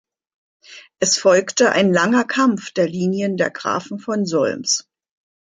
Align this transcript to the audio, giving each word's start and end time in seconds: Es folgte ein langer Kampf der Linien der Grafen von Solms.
Es 0.99 1.19
folgte 1.19 1.73
ein 1.73 1.93
langer 1.93 2.23
Kampf 2.25 2.71
der 2.71 2.87
Linien 2.89 3.37
der 3.37 3.51
Grafen 3.51 3.99
von 3.99 4.25
Solms. 4.25 4.89